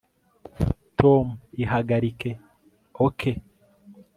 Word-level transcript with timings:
tom, 0.99 1.25
ihagarike, 1.63 2.31
ok 3.05 3.21